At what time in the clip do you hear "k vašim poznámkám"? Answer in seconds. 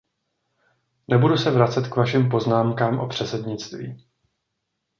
1.87-2.99